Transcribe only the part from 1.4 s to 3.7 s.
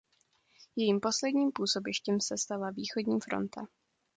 působištěm se stala východní fronta.